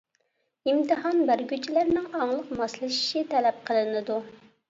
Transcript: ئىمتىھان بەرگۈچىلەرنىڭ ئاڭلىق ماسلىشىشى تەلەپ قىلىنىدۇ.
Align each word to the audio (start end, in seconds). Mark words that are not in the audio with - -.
ئىمتىھان 0.71 1.19
بەرگۈچىلەرنىڭ 1.31 2.07
ئاڭلىق 2.21 2.49
ماسلىشىشى 2.61 3.23
تەلەپ 3.35 3.61
قىلىنىدۇ. 3.69 4.19